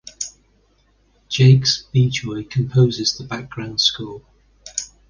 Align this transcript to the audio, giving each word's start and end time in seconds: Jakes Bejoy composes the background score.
Jakes 1.29 1.83
Bejoy 1.93 2.49
composes 2.49 3.15
the 3.15 3.23
background 3.23 3.79
score. 3.79 4.23